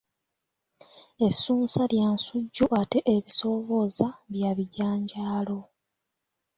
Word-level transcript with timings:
Essunsa 1.25 1.83
lya 1.91 2.07
nsujju 2.15 2.65
ate 2.81 2.99
ebisoobooza 3.15 4.07
bya 4.31 4.51
bijanjaalo. 4.57 5.59